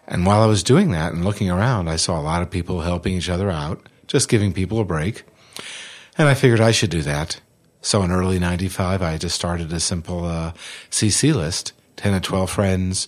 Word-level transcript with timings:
And 0.08 0.24
while 0.24 0.40
I 0.40 0.46
was 0.46 0.62
doing 0.62 0.90
that 0.92 1.12
and 1.12 1.22
looking 1.22 1.50
around, 1.50 1.88
I 1.88 1.96
saw 1.96 2.18
a 2.18 2.22
lot 2.22 2.40
of 2.40 2.50
people 2.50 2.80
helping 2.80 3.14
each 3.14 3.28
other 3.28 3.50
out, 3.50 3.86
just 4.06 4.30
giving 4.30 4.54
people 4.54 4.80
a 4.80 4.86
break. 4.86 5.24
And 6.16 6.26
I 6.26 6.32
figured 6.32 6.62
I 6.62 6.70
should 6.70 6.90
do 6.90 7.02
that. 7.02 7.42
So 7.82 8.02
in 8.02 8.10
early 8.10 8.38
95, 8.38 9.02
I 9.02 9.18
just 9.18 9.34
started 9.34 9.70
a 9.70 9.80
simple 9.80 10.24
uh, 10.24 10.52
CC 10.90 11.34
list, 11.34 11.74
10 11.96 12.14
to 12.14 12.20
12 12.20 12.50
friends, 12.50 13.06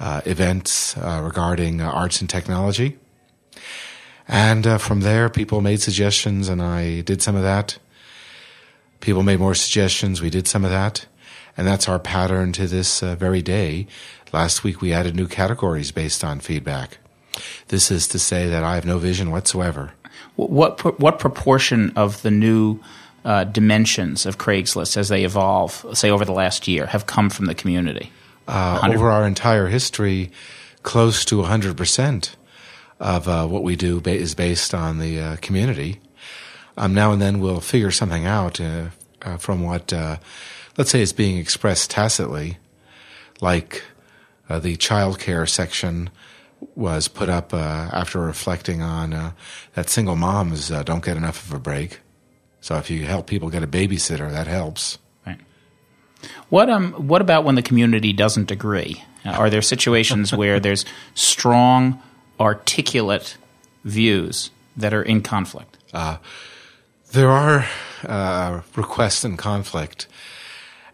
uh, 0.00 0.22
events 0.24 0.96
uh, 0.96 1.20
regarding 1.22 1.82
uh, 1.82 1.90
arts 1.90 2.22
and 2.22 2.30
technology. 2.30 2.96
And 4.28 4.66
uh, 4.66 4.78
from 4.78 5.00
there, 5.00 5.30
people 5.30 5.62
made 5.62 5.80
suggestions, 5.80 6.48
and 6.50 6.62
I 6.62 7.00
did 7.00 7.22
some 7.22 7.34
of 7.34 7.42
that. 7.42 7.78
People 9.00 9.22
made 9.22 9.40
more 9.40 9.54
suggestions. 9.54 10.20
We 10.20 10.28
did 10.30 10.46
some 10.46 10.64
of 10.64 10.70
that. 10.70 11.06
And 11.56 11.66
that's 11.66 11.88
our 11.88 11.98
pattern 11.98 12.52
to 12.52 12.66
this 12.66 13.02
uh, 13.02 13.16
very 13.16 13.42
day. 13.42 13.86
Last 14.32 14.62
week 14.62 14.80
we 14.80 14.92
added 14.92 15.16
new 15.16 15.26
categories 15.26 15.90
based 15.90 16.22
on 16.22 16.40
feedback. 16.40 16.98
This 17.68 17.90
is 17.90 18.06
to 18.08 18.18
say 18.18 18.48
that 18.48 18.62
I 18.62 18.74
have 18.74 18.84
no 18.84 18.98
vision 18.98 19.30
whatsoever. 19.30 19.92
What 20.36 21.00
what 21.00 21.18
proportion 21.18 21.92
of 21.96 22.22
the 22.22 22.30
new 22.30 22.80
uh, 23.24 23.44
dimensions 23.44 24.26
of 24.26 24.38
Craigslist 24.38 24.96
as 24.96 25.08
they 25.08 25.24
evolve, 25.24 25.84
say 25.94 26.10
over 26.10 26.24
the 26.24 26.32
last 26.32 26.68
year, 26.68 26.86
have 26.86 27.06
come 27.06 27.30
from 27.30 27.46
the 27.46 27.54
community? 27.54 28.12
Uh, 28.46 28.80
over 28.84 29.10
our 29.10 29.26
entire 29.26 29.66
history, 29.66 30.30
close 30.82 31.24
to 31.26 31.36
100% 31.36 32.34
of 33.00 33.28
uh, 33.28 33.46
what 33.46 33.62
we 33.62 33.76
do 33.76 34.00
ba- 34.00 34.10
is 34.10 34.34
based 34.34 34.74
on 34.74 34.98
the 34.98 35.20
uh, 35.20 35.36
community. 35.36 36.00
Um, 36.76 36.94
now 36.94 37.12
and 37.12 37.20
then 37.20 37.40
we'll 37.40 37.60
figure 37.60 37.90
something 37.90 38.26
out 38.26 38.60
uh, 38.60 38.86
uh, 39.22 39.36
from 39.36 39.62
what, 39.62 39.92
let's 40.76 40.90
say, 40.90 41.00
is 41.00 41.12
being 41.12 41.38
expressed 41.38 41.90
tacitly, 41.90 42.58
like 43.40 43.82
uh, 44.48 44.58
the 44.58 44.76
child 44.76 45.18
care 45.18 45.46
section 45.46 46.10
was 46.74 47.08
put 47.08 47.28
up 47.28 47.54
uh, 47.54 47.56
after 47.92 48.20
reflecting 48.20 48.82
on 48.82 49.12
uh, 49.12 49.32
that 49.74 49.88
single 49.88 50.16
moms 50.16 50.70
uh, 50.70 50.82
don't 50.82 51.04
get 51.04 51.16
enough 51.16 51.46
of 51.46 51.52
a 51.54 51.58
break. 51.58 52.00
So 52.60 52.76
if 52.76 52.90
you 52.90 53.06
help 53.06 53.26
people 53.26 53.50
get 53.50 53.62
a 53.62 53.68
babysitter, 53.68 54.30
that 54.30 54.46
helps. 54.46 54.98
Right. 55.26 55.38
What 56.48 56.68
um 56.68 56.92
what 56.94 57.20
about 57.20 57.44
when 57.44 57.54
the 57.54 57.62
community 57.62 58.12
doesn't 58.12 58.50
agree? 58.50 59.04
Uh, 59.24 59.30
are 59.30 59.50
there 59.50 59.62
situations 59.62 60.32
where 60.40 60.58
there's 60.58 60.84
strong, 61.14 62.02
articulate 62.40 63.36
views 63.84 64.50
that 64.76 64.92
are 64.94 65.02
in 65.02 65.22
conflict? 65.22 65.78
Uh, 65.92 66.18
there 67.12 67.30
are 67.30 67.66
requests 68.76 69.24
in 69.24 69.36
conflict 69.36 70.06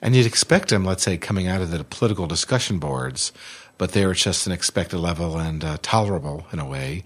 and 0.05 0.15
you'd 0.15 0.27
expect 0.27 0.69
them, 0.69 0.85
let's 0.85 1.03
say, 1.03 1.17
coming 1.17 1.49
out 1.49 1.63
of 1.63 1.71
the 1.71 1.83
political 1.83 2.27
discussion 2.27 2.79
boards, 2.79 3.33
but 3.79 3.93
they 3.93 4.05
are 4.05 4.13
just 4.13 4.47
an 4.47 4.53
expected 4.53 4.99
level 4.99 5.39
and 5.39 5.65
uh, 5.65 5.79
tolerable 5.81 6.47
in 6.53 6.59
a 6.59 6.69
way. 6.69 7.03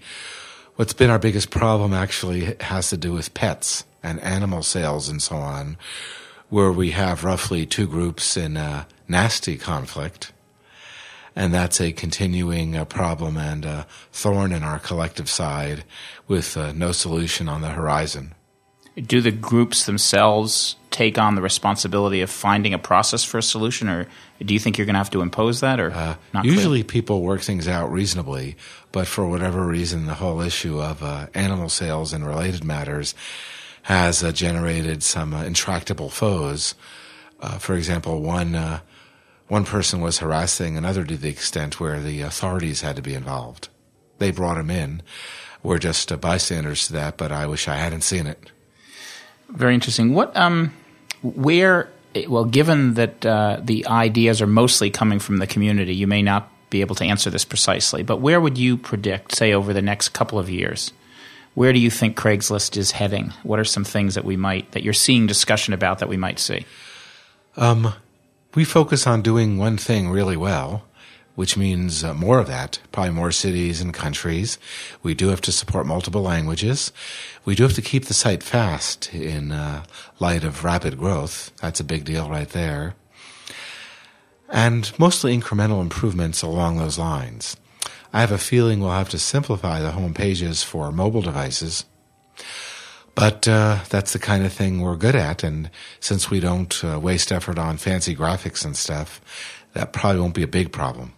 What's 0.75 0.91
been 0.91 1.09
our 1.09 1.17
biggest 1.17 1.49
problem 1.49 1.93
actually 1.93 2.57
has 2.59 2.89
to 2.89 2.97
do 2.97 3.13
with 3.13 3.33
pets 3.33 3.85
and 4.03 4.19
animal 4.19 4.63
sales 4.63 5.07
and 5.07 5.21
so 5.21 5.37
on, 5.37 5.77
where 6.49 6.73
we 6.73 6.91
have 6.91 7.23
roughly 7.23 7.65
two 7.65 7.87
groups 7.87 8.35
in 8.35 8.57
uh, 8.57 8.83
nasty 9.07 9.57
conflict. 9.57 10.33
And 11.35 11.53
that's 11.53 11.79
a 11.79 11.91
continuing 11.91 12.75
uh, 12.75 12.85
problem 12.85 13.37
and 13.37 13.65
a 13.65 13.87
thorn 14.11 14.51
in 14.51 14.63
our 14.63 14.79
collective 14.79 15.29
side 15.29 15.83
with 16.27 16.57
uh, 16.57 16.71
no 16.73 16.91
solution 16.91 17.47
on 17.47 17.61
the 17.61 17.69
horizon 17.69 18.35
do 19.01 19.21
the 19.21 19.31
groups 19.31 19.85
themselves 19.85 20.75
take 20.91 21.17
on 21.17 21.35
the 21.35 21.41
responsibility 21.41 22.21
of 22.21 22.29
finding 22.29 22.73
a 22.73 22.79
process 22.79 23.23
for 23.23 23.37
a 23.37 23.43
solution, 23.43 23.87
or 23.87 24.07
do 24.43 24.53
you 24.53 24.59
think 24.59 24.77
you're 24.77 24.85
going 24.85 24.95
to 24.95 24.99
have 24.99 25.11
to 25.11 25.21
impose 25.21 25.59
that, 25.61 25.79
or 25.79 25.91
uh, 25.91 26.15
usually 26.43 26.83
clear? 26.83 27.01
people 27.01 27.21
work 27.21 27.41
things 27.41 27.67
out 27.67 27.91
reasonably, 27.91 28.55
but 28.91 29.07
for 29.07 29.27
whatever 29.27 29.65
reason, 29.65 30.05
the 30.05 30.15
whole 30.15 30.41
issue 30.41 30.81
of 30.81 31.01
uh, 31.03 31.27
animal 31.33 31.69
sales 31.69 32.13
and 32.13 32.25
related 32.25 32.63
matters 32.63 33.15
has 33.83 34.23
uh, 34.23 34.31
generated 34.31 35.03
some 35.03 35.33
uh, 35.33 35.43
intractable 35.43 36.09
foes. 36.09 36.75
Uh, 37.39 37.57
for 37.57 37.75
example, 37.75 38.21
one 38.21 38.55
uh, 38.55 38.79
one 39.49 39.65
person 39.65 39.99
was 39.99 40.19
harassing 40.19 40.77
another 40.77 41.03
to 41.03 41.17
the 41.17 41.29
extent 41.29 41.79
where 41.79 41.99
the 41.99 42.21
authorities 42.21 42.81
had 42.81 42.95
to 42.95 43.01
be 43.01 43.15
involved. 43.15 43.67
They 44.19 44.31
brought 44.31 44.57
him 44.57 44.69
in. 44.69 45.01
We're 45.63 45.79
just 45.79 46.21
bystanders 46.21 46.87
to 46.87 46.93
that, 46.93 47.17
but 47.17 47.31
I 47.31 47.47
wish 47.47 47.67
I 47.67 47.75
hadn't 47.75 48.01
seen 48.01 48.27
it. 48.27 48.51
Very 49.49 49.73
interesting. 49.73 50.13
What, 50.13 50.35
um, 50.37 50.73
where, 51.21 51.89
well, 52.27 52.45
given 52.45 52.93
that 52.93 53.25
uh, 53.25 53.59
the 53.61 53.87
ideas 53.87 54.41
are 54.41 54.47
mostly 54.47 54.89
coming 54.89 55.19
from 55.19 55.37
the 55.37 55.47
community, 55.47 55.95
you 55.95 56.07
may 56.07 56.21
not 56.21 56.49
be 56.69 56.81
able 56.81 56.95
to 56.95 57.05
answer 57.05 57.31
this 57.31 57.43
precisely, 57.43 58.03
but 58.03 58.21
where 58.21 58.39
would 58.39 58.57
you 58.57 58.77
predict, 58.77 59.35
say, 59.35 59.51
over 59.51 59.73
the 59.73 59.81
next 59.81 60.09
couple 60.09 60.37
of 60.37 60.49
years? 60.49 60.93
Where 61.55 61.73
do 61.73 61.79
you 61.79 61.89
think 61.89 62.15
Craigslist 62.15 62.77
is 62.77 62.91
heading? 62.91 63.33
What 63.41 63.59
are 63.59 63.65
some 63.65 63.83
things 63.83 64.13
that 64.13 64.23
we 64.23 64.37
might, 64.37 64.71
that 64.73 64.83
you're 64.83 64.93
seeing 64.93 65.25
discussion 65.25 65.73
about 65.73 65.99
that 65.99 66.07
we 66.07 66.17
might 66.17 66.39
see? 66.39 66.65
Um, 67.57 67.93
we 68.55 68.65
focus 68.65 69.05
on 69.05 69.21
doing 69.21 69.57
one 69.57 69.77
thing 69.77 70.09
really 70.09 70.37
well, 70.37 70.83
which 71.35 71.55
means 71.55 72.03
uh, 72.03 72.13
more 72.13 72.39
of 72.39 72.47
that, 72.47 72.79
probably 72.91 73.11
more 73.11 73.31
cities 73.31 73.79
and 73.79 73.93
countries. 73.93 74.57
We 75.03 75.13
do 75.13 75.29
have 75.29 75.41
to 75.41 75.51
support 75.51 75.85
multiple 75.85 76.21
languages. 76.21 76.91
We 77.45 77.55
do 77.55 77.63
have 77.63 77.75
to 77.75 77.81
keep 77.81 78.05
the 78.05 78.13
site 78.13 78.43
fast 78.43 79.13
in 79.13 79.51
uh, 79.51 79.83
light 80.19 80.43
of 80.43 80.63
rapid 80.63 80.97
growth. 80.97 81.51
That's 81.61 81.79
a 81.79 81.85
big 81.85 82.03
deal 82.05 82.29
right 82.29 82.49
there. 82.49 82.95
And 84.49 84.91
mostly 84.99 85.37
incremental 85.37 85.81
improvements 85.81 86.41
along 86.41 86.77
those 86.77 86.97
lines. 86.97 87.55
I 88.11 88.21
have 88.21 88.31
a 88.31 88.39
feeling 88.39 88.79
we'll 88.79 88.89
have 88.91 89.09
to 89.09 89.19
simplify 89.19 89.79
the 89.79 89.91
home 89.91 90.15
pages 90.15 90.63
for 90.63 90.91
mobile 90.91 91.21
devices. 91.21 91.85
But 93.19 93.49
uh, 93.49 93.79
that's 93.89 94.13
the 94.13 94.19
kind 94.19 94.45
of 94.45 94.53
thing 94.53 94.79
we're 94.79 94.95
good 94.95 95.15
at, 95.15 95.43
and 95.43 95.69
since 95.99 96.29
we 96.29 96.39
don't 96.39 96.81
uh, 96.85 96.97
waste 97.01 97.33
effort 97.33 97.59
on 97.59 97.75
fancy 97.75 98.15
graphics 98.15 98.63
and 98.63 98.77
stuff, 98.77 99.19
that 99.73 99.91
probably 99.91 100.21
won't 100.21 100.35
be 100.35 100.43
a 100.43 100.47
big 100.47 100.71
problem. 100.71 101.11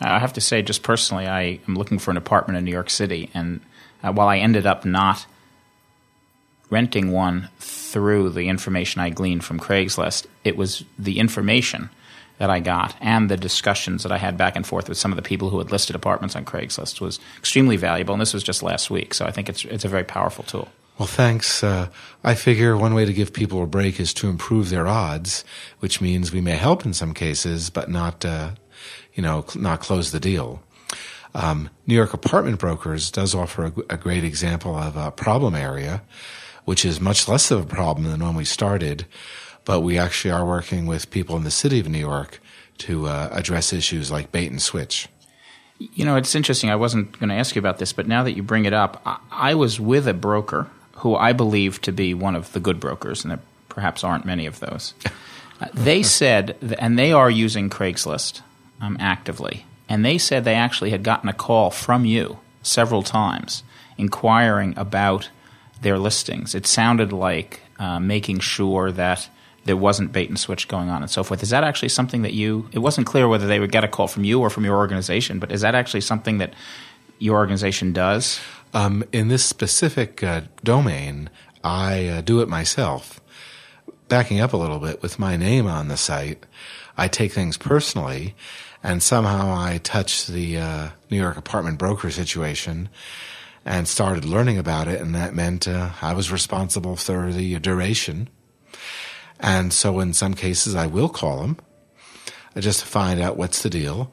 I 0.00 0.18
have 0.18 0.32
to 0.32 0.40
say, 0.40 0.62
just 0.62 0.82
personally, 0.82 1.28
I 1.28 1.60
am 1.68 1.76
looking 1.76 2.00
for 2.00 2.10
an 2.10 2.16
apartment 2.16 2.58
in 2.58 2.64
New 2.64 2.72
York 2.72 2.90
City, 2.90 3.30
and 3.34 3.60
uh, 4.02 4.12
while 4.12 4.26
I 4.26 4.38
ended 4.38 4.66
up 4.66 4.84
not 4.84 5.26
renting 6.70 7.12
one 7.12 7.50
through 7.60 8.30
the 8.30 8.48
information 8.48 9.00
I 9.00 9.10
gleaned 9.10 9.44
from 9.44 9.60
Craigslist. 9.60 10.26
It 10.42 10.56
was 10.56 10.84
the 10.98 11.18
information 11.18 11.90
that 12.38 12.48
I 12.48 12.60
got 12.60 12.96
and 12.98 13.30
the 13.30 13.36
discussions 13.36 14.02
that 14.02 14.10
I 14.10 14.16
had 14.16 14.38
back 14.38 14.56
and 14.56 14.66
forth 14.66 14.88
with 14.88 14.96
some 14.96 15.12
of 15.12 15.16
the 15.16 15.22
people 15.22 15.50
who 15.50 15.58
had 15.58 15.70
listed 15.70 15.94
apartments 15.94 16.34
on 16.34 16.46
Craigslist 16.46 16.98
was 17.00 17.20
extremely 17.38 17.76
valuable. 17.76 18.14
And 18.14 18.22
this 18.22 18.32
was 18.32 18.42
just 18.42 18.62
last 18.62 18.90
week, 18.90 19.12
so 19.12 19.26
I 19.26 19.30
think 19.30 19.50
it's 19.50 19.66
it's 19.66 19.84
a 19.84 19.88
very 19.88 20.02
powerful 20.02 20.44
tool. 20.44 20.68
Well, 21.02 21.08
thanks. 21.08 21.64
Uh, 21.64 21.88
I 22.22 22.36
figure 22.36 22.76
one 22.76 22.94
way 22.94 23.04
to 23.04 23.12
give 23.12 23.32
people 23.32 23.60
a 23.60 23.66
break 23.66 23.98
is 23.98 24.14
to 24.14 24.28
improve 24.28 24.70
their 24.70 24.86
odds, 24.86 25.44
which 25.80 26.00
means 26.00 26.30
we 26.30 26.40
may 26.40 26.54
help 26.54 26.86
in 26.86 26.94
some 26.94 27.12
cases, 27.12 27.70
but 27.70 27.90
not, 27.90 28.24
uh, 28.24 28.50
you 29.12 29.20
know, 29.20 29.44
not 29.56 29.80
close 29.80 30.12
the 30.12 30.20
deal. 30.20 30.62
Um, 31.34 31.70
New 31.88 31.96
York 31.96 32.14
Apartment 32.14 32.60
Brokers 32.60 33.10
does 33.10 33.34
offer 33.34 33.72
a, 33.90 33.96
great 33.96 34.22
example 34.22 34.76
of 34.76 34.96
a 34.96 35.10
problem 35.10 35.56
area, 35.56 36.04
which 36.66 36.84
is 36.84 37.00
much 37.00 37.26
less 37.26 37.50
of 37.50 37.64
a 37.64 37.66
problem 37.66 38.06
than 38.06 38.24
when 38.24 38.36
we 38.36 38.44
started, 38.44 39.04
but 39.64 39.80
we 39.80 39.98
actually 39.98 40.30
are 40.30 40.46
working 40.46 40.86
with 40.86 41.10
people 41.10 41.36
in 41.36 41.42
the 41.42 41.50
city 41.50 41.80
of 41.80 41.88
New 41.88 41.98
York 41.98 42.38
to 42.78 43.08
uh, 43.08 43.28
address 43.32 43.72
issues 43.72 44.12
like 44.12 44.30
bait 44.30 44.52
and 44.52 44.62
switch. 44.62 45.08
You 45.80 46.04
know, 46.04 46.14
it's 46.14 46.36
interesting. 46.36 46.70
I 46.70 46.76
wasn't 46.76 47.18
going 47.18 47.30
to 47.30 47.34
ask 47.34 47.56
you 47.56 47.58
about 47.58 47.78
this, 47.78 47.92
but 47.92 48.06
now 48.06 48.22
that 48.22 48.36
you 48.36 48.44
bring 48.44 48.66
it 48.66 48.72
up, 48.72 49.02
I, 49.04 49.18
I 49.32 49.54
was 49.54 49.80
with 49.80 50.06
a 50.06 50.14
broker 50.14 50.70
who 51.02 51.16
I 51.16 51.32
believe 51.32 51.80
to 51.82 51.92
be 51.92 52.14
one 52.14 52.36
of 52.36 52.52
the 52.52 52.60
good 52.60 52.78
brokers, 52.78 53.24
and 53.24 53.32
there 53.32 53.40
perhaps 53.68 54.04
aren't 54.04 54.24
many 54.24 54.46
of 54.46 54.60
those. 54.60 54.94
Uh, 55.60 55.68
they 55.74 56.02
said, 56.02 56.56
and 56.80 56.98
they 56.98 57.12
are 57.12 57.30
using 57.30 57.70
Craigslist 57.70 58.40
um, 58.80 58.96
actively, 58.98 59.64
and 59.88 60.04
they 60.04 60.18
said 60.18 60.42
they 60.42 60.56
actually 60.56 60.90
had 60.90 61.04
gotten 61.04 61.28
a 61.28 61.32
call 61.32 61.70
from 61.70 62.04
you 62.04 62.38
several 62.62 63.04
times 63.04 63.62
inquiring 63.96 64.74
about 64.76 65.30
their 65.82 65.98
listings. 65.98 66.56
It 66.56 66.66
sounded 66.66 67.12
like 67.12 67.60
uh, 67.78 68.00
making 68.00 68.40
sure 68.40 68.90
that 68.90 69.28
there 69.64 69.76
wasn't 69.76 70.10
bait 70.10 70.28
and 70.28 70.40
switch 70.40 70.66
going 70.66 70.88
on 70.88 71.02
and 71.02 71.10
so 71.10 71.22
forth. 71.22 71.44
Is 71.44 71.50
that 71.50 71.62
actually 71.62 71.90
something 71.90 72.22
that 72.22 72.32
you? 72.32 72.68
It 72.72 72.80
wasn't 72.80 73.06
clear 73.06 73.28
whether 73.28 73.46
they 73.46 73.60
would 73.60 73.70
get 73.70 73.84
a 73.84 73.88
call 73.88 74.08
from 74.08 74.24
you 74.24 74.40
or 74.40 74.50
from 74.50 74.64
your 74.64 74.76
organization, 74.76 75.38
but 75.38 75.52
is 75.52 75.60
that 75.60 75.76
actually 75.76 76.00
something 76.00 76.38
that 76.38 76.54
your 77.20 77.36
organization 77.36 77.92
does? 77.92 78.40
Um, 78.74 79.04
in 79.12 79.28
this 79.28 79.44
specific 79.44 80.22
uh, 80.22 80.42
domain, 80.64 81.28
I 81.62 82.06
uh, 82.06 82.20
do 82.22 82.40
it 82.40 82.48
myself. 82.48 83.20
Backing 84.08 84.40
up 84.40 84.52
a 84.52 84.56
little 84.56 84.78
bit 84.78 85.02
with 85.02 85.18
my 85.18 85.36
name 85.36 85.66
on 85.66 85.88
the 85.88 85.96
site, 85.96 86.44
I 86.96 87.08
take 87.08 87.32
things 87.32 87.56
personally, 87.56 88.34
and 88.82 89.02
somehow 89.02 89.54
I 89.54 89.78
touched 89.78 90.28
the 90.28 90.58
uh, 90.58 90.88
New 91.10 91.18
York 91.18 91.36
apartment 91.36 91.78
broker 91.78 92.10
situation 92.10 92.88
and 93.64 93.86
started 93.86 94.24
learning 94.24 94.58
about 94.58 94.88
it, 94.88 95.00
and 95.00 95.14
that 95.14 95.34
meant 95.34 95.68
uh, 95.68 95.90
I 96.00 96.14
was 96.14 96.32
responsible 96.32 96.96
for 96.96 97.30
the 97.30 97.58
duration. 97.58 98.28
And 99.38 99.72
so, 99.72 100.00
in 100.00 100.12
some 100.14 100.34
cases, 100.34 100.74
I 100.74 100.86
will 100.86 101.08
call 101.08 101.42
them 101.42 101.58
uh, 102.56 102.60
just 102.60 102.80
to 102.80 102.86
find 102.86 103.20
out 103.20 103.36
what's 103.36 103.62
the 103.62 103.70
deal. 103.70 104.12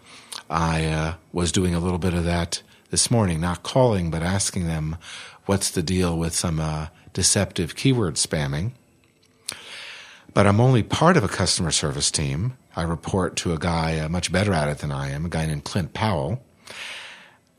I 0.50 0.86
uh, 0.86 1.14
was 1.32 1.52
doing 1.52 1.74
a 1.74 1.80
little 1.80 2.00
bit 2.00 2.14
of 2.14 2.26
that 2.26 2.62
this 2.89 3.12
morning, 3.12 3.39
not 3.39 3.63
calling, 3.63 4.09
but 4.09 4.24
asking 4.24 4.68
them 4.68 4.97
what's 5.45 5.69
the 5.69 5.83
deal 5.83 6.18
with 6.18 6.33
some 6.33 6.59
uh, 6.59 6.88
deceptive 7.13 7.75
keyword 7.75 8.15
spamming. 8.15 8.71
But 10.33 10.47
I'm 10.47 10.59
only 10.59 10.83
part 10.83 11.18
of 11.18 11.24
a 11.24 11.27
customer 11.27 11.71
service 11.71 12.12
team. 12.12 12.57
I 12.75 12.83
report 12.83 13.36
to 13.38 13.53
a 13.53 13.57
guy 13.57 14.00
uh, 14.00 14.09
much 14.09 14.31
better 14.31 14.53
at 14.53 14.69
it 14.69 14.80
than 14.80 14.91
I 14.91 15.09
am, 15.09 15.25
a 15.25 15.30
guy 15.30 15.45
named 15.45 15.63
Clint 15.63 15.94
Powell. 15.94 16.44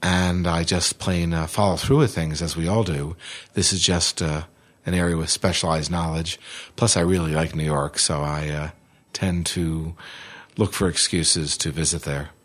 And 0.02 0.46
I 0.46 0.64
just 0.64 0.98
plain 0.98 1.34
uh, 1.34 1.46
follow 1.46 1.76
through 1.76 1.98
with 1.98 2.14
things 2.14 2.40
as 2.40 2.56
we 2.56 2.68
all 2.68 2.84
do. 2.84 3.16
This 3.54 3.72
is 3.72 3.82
just 3.82 4.22
uh, 4.22 4.44
an 4.86 4.94
area 4.94 5.16
with 5.16 5.28
specialized 5.28 5.90
knowledge. 5.90 6.38
Plus, 6.76 6.96
I 6.96 7.00
really 7.00 7.32
like 7.32 7.54
New 7.54 7.64
York, 7.64 7.98
so 7.98 8.22
I 8.22 8.48
uh, 8.48 8.70
tend 9.12 9.46
to 9.46 9.94
look 10.56 10.72
for 10.72 10.88
excuses 10.88 11.56
to 11.58 11.70
visit 11.70 12.02
there. 12.02 12.30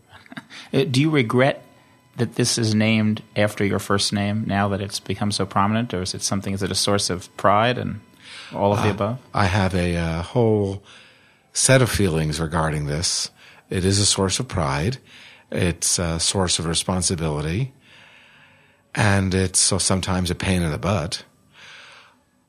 Uh, 0.73 0.83
do 0.83 0.99
you 0.99 1.09
regret 1.09 1.64
that 2.17 2.35
this 2.35 2.57
is 2.57 2.73
named 2.73 3.21
after 3.35 3.65
your 3.65 3.79
first 3.79 4.13
name 4.13 4.45
now 4.47 4.69
that 4.69 4.81
it's 4.81 4.99
become 4.99 5.31
so 5.31 5.45
prominent, 5.45 5.93
or 5.93 6.01
is 6.01 6.13
it 6.13 6.21
something? 6.21 6.53
Is 6.53 6.63
it 6.63 6.71
a 6.71 6.75
source 6.75 7.09
of 7.09 7.35
pride 7.37 7.77
and 7.77 7.99
all 8.53 8.73
of 8.73 8.81
the 8.81 8.89
uh, 8.89 8.91
above? 8.91 9.19
I 9.33 9.45
have 9.45 9.73
a, 9.73 9.95
a 9.95 10.01
uh, 10.01 10.21
whole 10.21 10.83
set 11.53 11.81
of 11.81 11.89
feelings 11.89 12.39
regarding 12.39 12.85
this. 12.85 13.31
It 13.69 13.83
is 13.85 13.99
a 13.99 14.05
source 14.05 14.39
of 14.39 14.47
pride. 14.47 14.97
It's 15.51 15.99
a 15.99 16.19
source 16.19 16.59
of 16.59 16.65
responsibility, 16.65 17.73
and 18.93 19.33
it's 19.33 19.59
so 19.59 19.77
sometimes 19.77 20.31
a 20.31 20.35
pain 20.35 20.61
in 20.61 20.71
the 20.71 20.77
butt. 20.77 21.23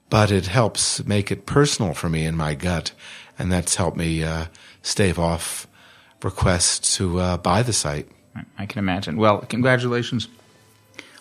But 0.08 0.30
it 0.30 0.46
helps 0.46 1.04
make 1.04 1.32
it 1.32 1.46
personal 1.46 1.92
for 1.92 2.08
me 2.08 2.24
in 2.24 2.36
my 2.36 2.54
gut, 2.54 2.92
and 3.38 3.50
that's 3.50 3.74
helped 3.74 3.96
me 3.96 4.22
uh, 4.22 4.46
stave 4.82 5.19
off 5.19 5.66
requests 6.22 6.96
to 6.96 7.19
uh, 7.19 7.36
buy 7.38 7.62
the 7.62 7.72
site. 7.72 8.08
I 8.58 8.66
can 8.66 8.78
imagine. 8.78 9.16
Well, 9.16 9.40
congratulations 9.40 10.28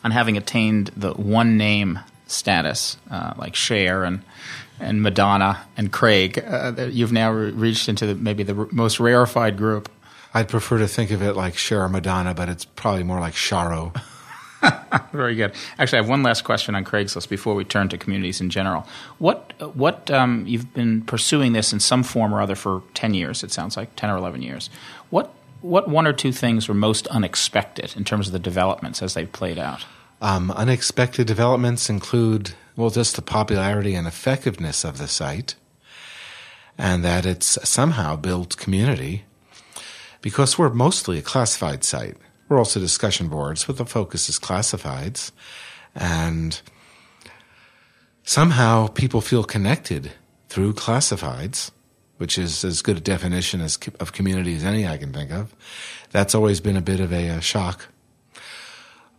on 0.03 0.11
having 0.11 0.37
attained 0.37 0.91
the 0.95 1.13
one 1.13 1.57
name 1.57 1.99
status, 2.27 2.97
uh, 3.09 3.33
like 3.37 3.55
Cher 3.55 4.03
and 4.03 4.21
and 4.79 5.01
Madonna 5.01 5.65
and 5.77 5.91
Craig. 5.91 6.43
Uh, 6.45 6.89
you've 6.91 7.13
now 7.13 7.31
re- 7.31 7.51
reached 7.51 7.87
into 7.87 8.07
the, 8.07 8.15
maybe 8.15 8.43
the 8.43 8.55
r- 8.55 8.67
most 8.71 8.99
rarefied 8.99 9.57
group. 9.57 9.89
I'd 10.33 10.49
prefer 10.49 10.79
to 10.79 10.87
think 10.87 11.11
of 11.11 11.21
it 11.21 11.33
like 11.35 11.55
Cher 11.57 11.83
or 11.83 11.89
Madonna, 11.89 12.33
but 12.33 12.49
it's 12.49 12.65
probably 12.65 13.03
more 13.03 13.21
like 13.21 13.33
Charo. 13.33 13.95
Very 15.11 15.35
good. 15.35 15.53
Actually, 15.77 15.99
I 15.99 16.01
have 16.01 16.09
one 16.09 16.23
last 16.23 16.43
question 16.43 16.75
on 16.75 16.83
Craigslist 16.83 17.29
before 17.29 17.55
we 17.55 17.63
turn 17.63 17.89
to 17.89 17.97
communities 17.97 18.41
in 18.41 18.49
general. 18.49 18.87
What 19.17 19.53
what 19.75 20.09
um, 20.11 20.45
you've 20.47 20.73
been 20.73 21.01
pursuing 21.01 21.53
this 21.53 21.73
in 21.73 21.79
some 21.79 22.03
form 22.03 22.33
or 22.33 22.41
other 22.41 22.55
for 22.55 22.83
ten 22.93 23.13
years? 23.13 23.43
It 23.43 23.51
sounds 23.51 23.77
like 23.77 23.95
ten 23.95 24.09
or 24.09 24.17
eleven 24.17 24.41
years. 24.41 24.69
What 25.09 25.33
what 25.65 25.89
one 25.89 26.07
or 26.07 26.13
two 26.13 26.31
things 26.31 26.67
were 26.67 26.75
most 26.75 27.07
unexpected 27.07 27.95
in 27.97 28.03
terms 28.03 28.27
of 28.27 28.33
the 28.33 28.39
developments 28.39 29.01
as 29.01 29.13
they 29.13 29.25
played 29.25 29.57
out? 29.57 29.85
Um, 30.21 30.51
unexpected 30.51 31.27
developments 31.27 31.89
include, 31.89 32.53
well, 32.75 32.89
just 32.89 33.15
the 33.15 33.21
popularity 33.21 33.95
and 33.95 34.07
effectiveness 34.07 34.83
of 34.83 34.97
the 34.97 35.07
site, 35.07 35.55
and 36.77 37.03
that 37.03 37.25
it's 37.25 37.57
somehow 37.67 38.15
built 38.15 38.57
community 38.57 39.25
because 40.21 40.57
we're 40.57 40.69
mostly 40.69 41.17
a 41.17 41.21
classified 41.21 41.83
site. 41.83 42.15
We're 42.47 42.57
also 42.57 42.79
discussion 42.79 43.27
boards, 43.27 43.65
but 43.65 43.77
the 43.77 43.85
focus 43.85 44.29
is 44.29 44.39
classifieds. 44.39 45.31
And 45.93 46.59
somehow 48.23 48.87
people 48.87 49.21
feel 49.21 49.43
connected 49.43 50.11
through 50.49 50.73
classifieds 50.73 51.71
which 52.17 52.37
is 52.37 52.63
as 52.63 52.81
good 52.81 52.97
a 52.97 53.01
definition 53.01 53.61
as 53.61 53.77
of 53.99 54.13
community 54.13 54.55
as 54.55 54.63
any 54.63 54.87
I 54.87 54.97
can 54.97 55.11
think 55.11 55.31
of. 55.31 55.53
That's 56.11 56.35
always 56.35 56.59
been 56.59 56.77
a 56.77 56.81
bit 56.81 56.99
of 56.99 57.11
a, 57.11 57.27
a 57.29 57.41
shock, 57.41 57.87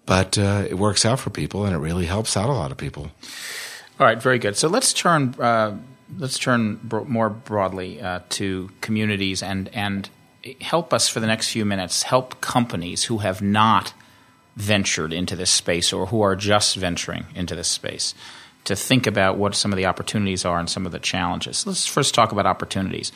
but 0.07 0.39
uh, 0.39 0.65
it 0.69 0.75
works 0.75 1.05
out 1.05 1.21
for 1.21 1.31
people, 1.31 1.65
and 1.65 1.75
it 1.75 1.79
really 1.79 2.07
helps 2.07 2.37
out 2.37 2.49
a 2.49 2.53
lot 2.53 2.71
of 2.71 2.77
people. 2.77 3.11
All 3.99 4.07
right, 4.07 4.21
very 4.21 4.39
good. 4.39 4.57
So 4.57 4.69
let's 4.69 4.93
turn 4.93 5.35
uh, 5.39 5.79
let's 6.19 6.39
turn 6.39 6.77
bro- 6.83 7.05
more 7.05 7.31
broadly 7.31 8.01
uh, 8.01 8.21
to 8.31 8.71
communities 8.81 9.43
and 9.43 9.69
and 9.73 10.09
help 10.61 10.93
us 10.93 11.09
for 11.09 11.21
the 11.21 11.27
next 11.27 11.51
few 11.51 11.65
minutes. 11.65 12.05
Help 12.05 12.41
companies 12.41 13.05
who 13.05 13.19
have 13.19 13.43
not 13.43 13.93
ventured 14.57 15.13
into 15.13 15.37
this 15.37 15.51
space 15.51 15.93
or 15.93 16.07
who 16.07 16.23
are 16.23 16.35
just 16.35 16.77
venturing 16.77 17.27
into 17.35 17.55
this 17.55 17.69
space 17.69 18.15
to 18.67 18.77
think 18.77 19.07
about 19.07 19.37
what 19.37 19.55
some 19.55 19.73
of 19.73 19.77
the 19.77 19.87
opportunities 19.87 20.45
are 20.45 20.59
and 20.59 20.69
some 20.69 20.87
of 20.87 20.93
the 20.93 20.99
challenges. 20.99 21.67
Let's 21.67 21.87
first 21.87 22.15
talk 22.15 22.33
about 22.33 22.47
opportunities. 22.47 23.13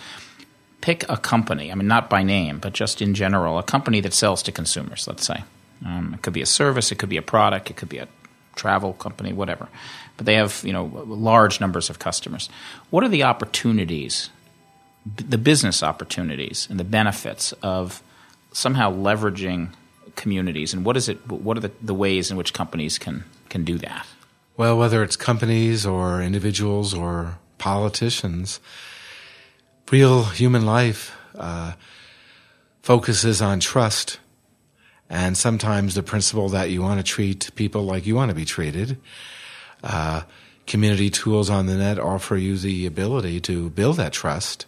Pick 0.80 1.04
a 1.08 1.16
company, 1.16 1.70
I 1.70 1.74
mean, 1.74 1.88
not 1.88 2.08
by 2.08 2.22
name, 2.22 2.58
but 2.58 2.72
just 2.72 3.02
in 3.02 3.14
general, 3.14 3.58
a 3.58 3.62
company 3.62 4.00
that 4.00 4.14
sells 4.14 4.42
to 4.44 4.52
consumers, 4.52 5.06
let's 5.06 5.26
say. 5.26 5.42
Um, 5.84 6.14
it 6.14 6.22
could 6.22 6.32
be 6.32 6.40
a 6.40 6.46
service, 6.46 6.92
it 6.92 6.98
could 6.98 7.08
be 7.08 7.16
a 7.16 7.22
product, 7.22 7.68
it 7.68 7.76
could 7.76 7.88
be 7.88 7.98
a 7.98 8.08
travel 8.54 8.92
company, 8.94 9.32
whatever. 9.32 9.68
But 10.16 10.26
they 10.26 10.34
have, 10.34 10.62
you 10.64 10.72
know, 10.72 10.84
large 11.06 11.60
numbers 11.60 11.90
of 11.90 11.98
customers. 11.98 12.48
What 12.90 13.02
are 13.02 13.08
the 13.08 13.24
opportunities, 13.24 14.30
the 15.04 15.38
business 15.38 15.82
opportunities 15.82 16.68
and 16.70 16.78
the 16.78 16.84
benefits 16.84 17.52
of 17.62 18.02
somehow 18.52 18.92
leveraging 18.92 19.70
communities 20.16 20.74
and 20.74 20.84
what 20.84 20.96
is 20.96 21.08
it 21.08 21.26
what 21.30 21.56
are 21.56 21.60
the, 21.60 21.70
the 21.80 21.94
ways 21.94 22.30
in 22.30 22.36
which 22.36 22.52
companies 22.52 22.98
can 22.98 23.24
can 23.48 23.64
do 23.64 23.78
that? 23.78 24.06
Well, 24.56 24.76
whether 24.76 25.02
it's 25.02 25.16
companies 25.16 25.86
or 25.86 26.20
individuals 26.20 26.92
or 26.92 27.38
politicians, 27.58 28.60
real 29.90 30.24
human 30.24 30.66
life 30.66 31.16
uh, 31.34 31.72
focuses 32.82 33.40
on 33.40 33.60
trust. 33.60 34.18
And 35.08 35.36
sometimes 35.36 35.94
the 35.94 36.02
principle 36.02 36.48
that 36.50 36.70
you 36.70 36.82
want 36.82 37.00
to 37.00 37.04
treat 37.04 37.50
people 37.54 37.82
like 37.82 38.06
you 38.06 38.14
want 38.14 38.28
to 38.28 38.34
be 38.34 38.44
treated. 38.44 38.98
Uh, 39.82 40.22
community 40.66 41.10
tools 41.10 41.50
on 41.50 41.66
the 41.66 41.76
net 41.76 41.98
offer 41.98 42.36
you 42.36 42.56
the 42.56 42.86
ability 42.86 43.40
to 43.40 43.70
build 43.70 43.96
that 43.96 44.12
trust 44.12 44.66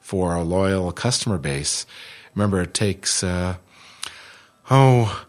for 0.00 0.34
a 0.34 0.42
loyal 0.42 0.90
customer 0.90 1.38
base. 1.38 1.86
Remember, 2.34 2.60
it 2.62 2.74
takes, 2.74 3.22
uh, 3.22 3.56
oh, 4.70 5.24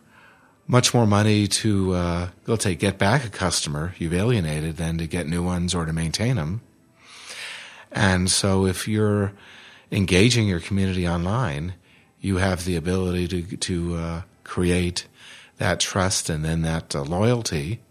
much 0.71 0.93
more 0.93 1.05
money 1.05 1.47
to, 1.47 1.93
uh, 1.93 2.29
let's 2.47 2.63
say, 2.63 2.75
get 2.75 2.97
back 2.97 3.25
a 3.25 3.29
customer 3.29 3.93
you've 3.97 4.13
alienated 4.13 4.77
than 4.77 4.97
to 4.97 5.05
get 5.05 5.27
new 5.27 5.43
ones 5.43 5.75
or 5.75 5.85
to 5.85 5.91
maintain 5.91 6.37
them. 6.37 6.61
And 7.91 8.31
so 8.31 8.65
if 8.65 8.87
you're 8.87 9.33
engaging 9.91 10.47
your 10.47 10.61
community 10.61 11.05
online, 11.05 11.73
you 12.21 12.37
have 12.37 12.63
the 12.63 12.77
ability 12.77 13.27
to, 13.27 13.57
to 13.57 13.95
uh, 13.95 14.21
create 14.45 15.07
that 15.57 15.81
trust 15.81 16.29
and 16.29 16.45
then 16.45 16.61
that 16.61 16.95
uh, 16.95 17.01
loyalty, 17.01 17.81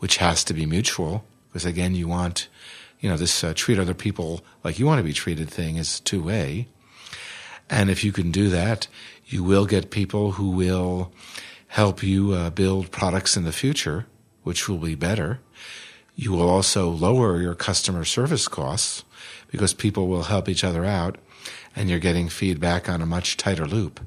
which 0.00 0.16
has 0.16 0.42
to 0.42 0.54
be 0.54 0.66
mutual. 0.66 1.24
Because 1.48 1.64
again, 1.64 1.94
you 1.94 2.08
want, 2.08 2.48
you 2.98 3.08
know, 3.08 3.16
this 3.16 3.44
uh, 3.44 3.52
treat 3.54 3.78
other 3.78 3.94
people 3.94 4.44
like 4.64 4.80
you 4.80 4.86
want 4.86 4.98
to 4.98 5.04
be 5.04 5.12
treated 5.12 5.48
thing 5.48 5.76
is 5.76 6.00
two 6.00 6.24
way. 6.24 6.66
And 7.70 7.90
if 7.90 8.02
you 8.02 8.10
can 8.10 8.32
do 8.32 8.48
that, 8.48 8.88
you 9.24 9.44
will 9.44 9.66
get 9.66 9.92
people 9.92 10.32
who 10.32 10.50
will 10.50 11.12
help 11.74 12.04
you 12.04 12.30
uh, 12.30 12.50
build 12.50 12.92
products 12.92 13.36
in 13.36 13.42
the 13.42 13.50
future, 13.50 14.06
which 14.44 14.68
will 14.68 14.78
be 14.78 14.94
better. 14.94 15.40
You 16.14 16.30
will 16.30 16.48
also 16.48 16.88
lower 16.88 17.42
your 17.42 17.56
customer 17.56 18.04
service 18.04 18.46
costs 18.46 19.04
because 19.50 19.74
people 19.74 20.06
will 20.06 20.22
help 20.22 20.48
each 20.48 20.62
other 20.62 20.84
out 20.84 21.18
and 21.74 21.90
you're 21.90 21.98
getting 21.98 22.28
feedback 22.28 22.88
on 22.88 23.02
a 23.02 23.06
much 23.06 23.36
tighter 23.36 23.66
loop. 23.66 23.98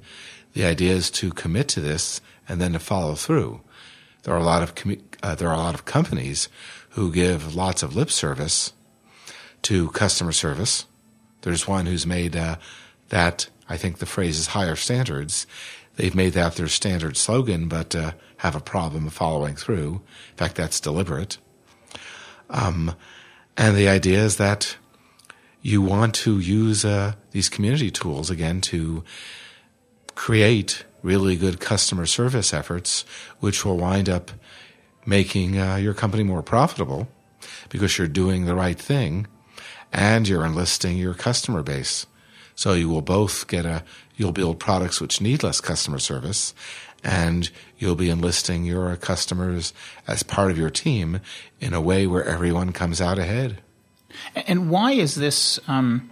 The 0.53 0.63
idea 0.63 0.93
is 0.93 1.11
to 1.11 1.31
commit 1.31 1.67
to 1.69 1.81
this 1.81 2.21
and 2.47 2.61
then 2.61 2.71
to 2.71 2.79
follow 2.79 3.15
through. 3.15 3.59
There 4.23 4.33
are 4.33 4.39
a 4.39 4.45
lot 4.45 4.63
of 4.63 4.73
com- 4.73 5.03
uh, 5.21 5.35
there 5.35 5.49
are 5.49 5.55
a 5.55 5.57
lot 5.57 5.75
of 5.75 5.83
companies 5.83 6.47
who 6.91 7.11
give 7.11 7.53
lots 7.53 7.83
of 7.83 7.97
lip 7.97 8.11
service 8.11 8.71
to 9.63 9.89
customer 9.89 10.31
service. 10.31 10.85
There's 11.41 11.67
one 11.67 11.85
who's 11.85 12.07
made 12.07 12.33
uh, 12.33 12.55
that 13.09 13.49
I 13.67 13.75
think 13.75 13.97
the 13.97 14.05
phrase 14.05 14.39
is 14.39 14.47
higher 14.47 14.77
standards. 14.77 15.45
They've 15.97 16.15
made 16.15 16.33
that 16.33 16.55
their 16.55 16.67
standard 16.67 17.17
slogan, 17.17 17.67
but 17.67 17.95
uh, 17.95 18.13
have 18.37 18.55
a 18.55 18.61
problem 18.61 19.09
following 19.09 19.55
through. 19.55 20.01
In 20.31 20.37
fact, 20.37 20.55
that's 20.55 20.79
deliberate. 20.79 21.37
Um, 22.49 22.95
and 23.57 23.75
the 23.75 23.89
idea 23.89 24.23
is 24.23 24.37
that 24.37 24.77
you 25.61 25.81
want 25.81 26.13
to 26.15 26.39
use 26.39 26.85
uh, 26.85 27.13
these 27.31 27.49
community 27.49 27.91
tools 27.91 28.29
again 28.29 28.61
to 28.61 29.03
create 30.15 30.85
really 31.01 31.35
good 31.35 31.59
customer 31.59 32.05
service 32.05 32.53
efforts, 32.53 33.03
which 33.39 33.65
will 33.65 33.77
wind 33.77 34.07
up 34.07 34.31
making 35.05 35.57
uh, 35.57 35.75
your 35.77 35.93
company 35.93 36.23
more 36.23 36.43
profitable 36.43 37.07
because 37.69 37.97
you're 37.97 38.07
doing 38.07 38.45
the 38.45 38.55
right 38.55 38.79
thing 38.79 39.25
and 39.91 40.27
you're 40.27 40.45
enlisting 40.45 40.97
your 40.97 41.13
customer 41.13 41.63
base. 41.63 42.05
So 42.57 42.73
you 42.73 42.89
will 42.89 43.03
both 43.03 43.47
get 43.47 43.67
a, 43.67 43.83
you'll 44.15 44.31
build 44.31 44.59
products 44.59 44.99
which 44.99 45.21
need 45.21 45.43
less 45.43 45.61
customer 45.61 45.99
service 45.99 46.55
and 47.03 47.51
you'll 47.77 47.95
be 47.95 48.09
enlisting 48.09 48.65
your 48.65 48.95
customers 48.95 49.73
as 50.07 50.23
part 50.23 50.49
of 50.49 50.57
your 50.57 50.71
team 50.71 51.21
in 51.61 51.75
a 51.75 51.79
way 51.79 52.07
where 52.07 52.25
everyone 52.25 52.73
comes 52.73 52.99
out 52.99 53.19
ahead. 53.19 53.59
And 54.35 54.71
why 54.71 54.93
is 54.93 55.13
this? 55.13 55.59
Um, 55.67 56.09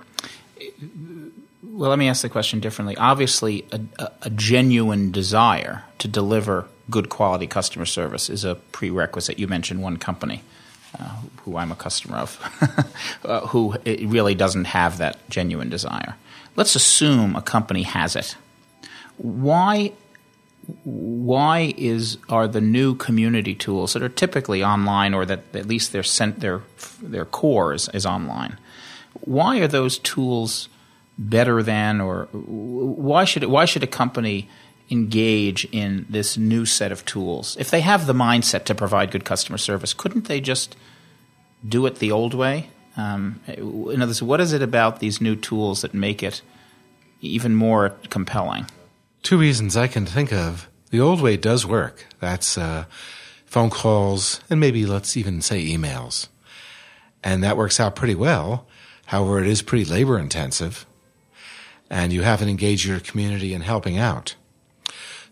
well, 1.63 1.89
let 1.89 1.97
me 1.97 2.07
ask 2.07 2.21
the 2.21 2.29
question 2.29 2.59
differently. 2.59 2.95
Obviously, 2.95 3.65
a, 3.71 4.11
a, 4.21 4.29
genuine 4.29 5.11
desire 5.11 5.83
to 5.97 6.07
deliver 6.07 6.67
good 6.91 7.09
quality 7.09 7.47
customer 7.47 7.85
service 7.85 8.29
is 8.29 8.45
a 8.45 8.53
prerequisite. 8.53 9.39
You 9.39 9.47
mentioned 9.47 9.81
one 9.81 9.97
company. 9.97 10.43
Uh, 10.97 11.09
who 11.43 11.57
I'm 11.57 11.73
a 11.73 11.75
customer 11.75 12.15
of, 12.15 12.39
uh, 13.25 13.41
who 13.47 13.75
really 13.85 14.33
doesn't 14.33 14.65
have 14.65 14.99
that 14.99 15.29
genuine 15.29 15.69
desire. 15.69 16.15
Let's 16.55 16.75
assume 16.75 17.35
a 17.35 17.41
company 17.41 17.83
has 17.83 18.15
it. 18.15 18.35
Why 19.17 19.93
why 20.83 21.74
is 21.77 22.17
are 22.29 22.47
the 22.47 22.62
new 22.62 22.95
community 22.95 23.53
tools 23.53 23.93
that 23.93 24.01
are 24.01 24.09
typically 24.09 24.63
online 24.63 25.13
or 25.13 25.25
that 25.25 25.43
at 25.53 25.67
least 25.67 25.91
their 25.91 26.03
sent 26.03 26.39
their 26.39 26.62
their 27.01 27.25
core 27.25 27.74
is, 27.74 27.89
is 27.93 28.05
online 28.05 28.57
why 29.21 29.59
are 29.59 29.67
those 29.67 30.00
tools 30.00 30.67
better 31.17 31.63
than 31.63 32.01
or 32.01 32.25
why 32.33 33.24
should 33.24 33.43
it, 33.43 33.50
why 33.50 33.65
should 33.65 33.83
a 33.83 33.88
company 33.88 34.50
engage 34.89 35.65
in 35.71 36.05
this 36.09 36.38
new 36.38 36.65
set 36.65 36.91
of 36.91 37.05
tools 37.05 37.55
if 37.59 37.69
they 37.71 37.81
have 37.81 38.07
the 38.07 38.13
mindset 38.13 38.65
to 38.65 38.75
provide 38.75 39.12
good 39.12 39.25
customer 39.25 39.57
service 39.57 39.93
couldn't 39.93 40.25
they 40.25 40.41
just 40.41 40.75
do 41.67 41.85
it 41.85 41.95
the 41.95 42.12
old 42.12 42.33
way 42.33 42.69
um, 42.97 43.41
in 43.47 44.01
other 44.01 44.09
words 44.09 44.21
what 44.21 44.41
is 44.41 44.53
it 44.53 44.61
about 44.61 44.99
these 44.99 45.21
new 45.21 45.35
tools 45.35 45.81
that 45.81 45.93
make 45.93 46.23
it 46.23 46.41
even 47.21 47.55
more 47.55 47.95
compelling 48.09 48.65
Two 49.25 49.39
reasons 49.39 49.75
I 49.75 49.87
can 49.87 50.05
think 50.05 50.31
of. 50.31 50.69
The 50.91 50.99
old 50.99 51.19
way 51.19 51.35
does 51.35 51.65
work. 51.65 52.05
That's 52.19 52.59
uh, 52.59 52.85
phone 53.47 53.71
calls 53.71 54.39
and 54.51 54.59
maybe 54.59 54.85
let's 54.85 55.17
even 55.17 55.41
say 55.41 55.65
emails. 55.65 56.27
And 57.23 57.43
that 57.43 57.57
works 57.57 57.79
out 57.79 57.95
pretty 57.95 58.13
well. 58.13 58.67
However, 59.07 59.39
it 59.39 59.47
is 59.47 59.63
pretty 59.63 59.83
labor 59.83 60.19
intensive 60.19 60.85
and 61.89 62.13
you 62.13 62.21
haven't 62.21 62.49
engaged 62.49 62.85
your 62.85 62.99
community 62.99 63.55
in 63.55 63.61
helping 63.61 63.97
out. 63.97 64.35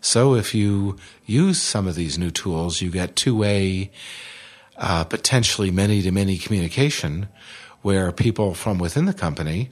So 0.00 0.34
if 0.34 0.56
you 0.56 0.96
use 1.24 1.62
some 1.62 1.86
of 1.86 1.94
these 1.94 2.18
new 2.18 2.32
tools, 2.32 2.82
you 2.82 2.90
get 2.90 3.14
two-way, 3.14 3.92
uh, 4.76 5.04
potentially 5.04 5.70
many-to-many 5.70 6.38
communication 6.38 7.28
where 7.82 8.12
people 8.12 8.54
from 8.54 8.78
within 8.78 9.04
the 9.04 9.14
company 9.14 9.70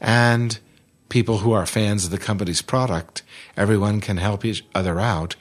and 0.00 0.58
people 1.08 1.38
who 1.38 1.52
are 1.52 1.66
fans 1.66 2.04
of 2.04 2.10
the 2.10 2.18
company's 2.18 2.62
product, 2.62 3.22
everyone 3.56 4.00
can 4.00 4.16
help 4.16 4.44
each 4.44 4.64
other 4.74 4.98
out, 4.98 5.36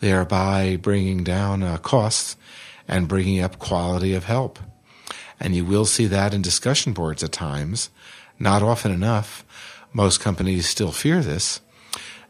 thereby 0.00 0.76
bringing 0.76 1.24
down 1.24 1.62
uh, 1.62 1.78
costs 1.78 2.36
and 2.86 3.08
bringing 3.08 3.40
up 3.40 3.58
quality 3.58 4.14
of 4.14 4.24
help. 4.24 4.58
And 5.40 5.54
you 5.54 5.64
will 5.64 5.84
see 5.86 6.06
that 6.06 6.34
in 6.34 6.42
discussion 6.42 6.92
boards 6.92 7.22
at 7.22 7.32
times, 7.32 7.90
not 8.38 8.62
often 8.62 8.92
enough. 8.92 9.44
Most 9.92 10.20
companies 10.20 10.68
still 10.68 10.92
fear 10.92 11.20
this. 11.20 11.60